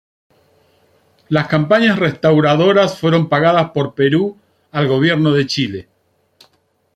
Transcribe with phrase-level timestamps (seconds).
[1.29, 4.35] Las campañas restauradoras fueron pagadas por Perú
[4.71, 5.89] al gobierno de Chile.